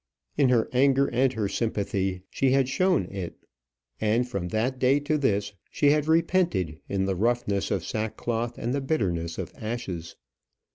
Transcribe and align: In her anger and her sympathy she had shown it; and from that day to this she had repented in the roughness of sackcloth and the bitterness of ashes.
In 0.35 0.49
her 0.49 0.67
anger 0.73 1.11
and 1.13 1.31
her 1.33 1.47
sympathy 1.47 2.23
she 2.31 2.49
had 2.49 2.67
shown 2.67 3.05
it; 3.11 3.35
and 3.99 4.27
from 4.27 4.47
that 4.47 4.79
day 4.79 4.99
to 5.01 5.15
this 5.15 5.53
she 5.69 5.91
had 5.91 6.07
repented 6.07 6.79
in 6.89 7.05
the 7.05 7.15
roughness 7.15 7.69
of 7.69 7.85
sackcloth 7.85 8.57
and 8.57 8.73
the 8.73 8.81
bitterness 8.81 9.37
of 9.37 9.53
ashes. 9.55 10.15